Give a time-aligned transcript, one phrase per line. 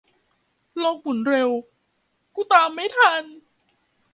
[0.79, 1.49] โลกหมุนเร็ว
[2.35, 3.23] กูตามไม่ทัน